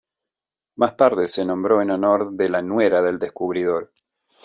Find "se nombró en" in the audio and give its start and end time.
1.27-1.91